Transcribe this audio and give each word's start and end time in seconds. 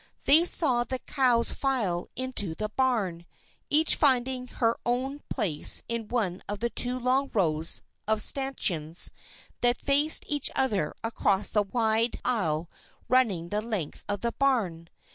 They 0.25 0.45
saw 0.45 0.83
the 0.83 0.97
cows 0.97 1.51
file 1.51 2.07
into 2.15 2.55
the 2.55 2.69
barn, 2.69 3.27
each 3.69 3.95
finding 3.95 4.47
her 4.47 4.75
own 4.83 5.21
place 5.29 5.83
in 5.87 6.07
one 6.07 6.41
of 6.49 6.59
the 6.59 6.71
two 6.71 6.97
long 6.97 7.29
rows 7.35 7.83
of 8.07 8.19
stanchions 8.23 9.11
that 9.61 9.77
faced 9.79 10.23
each 10.27 10.49
other 10.55 10.95
across 11.03 11.51
the 11.51 11.61
wide 11.61 12.19
aisle 12.25 12.67
running 13.09 13.49
the 13.49 13.61
length 13.61 14.03
of 14.09 14.21
the 14.21 14.31
barn. 14.31 14.89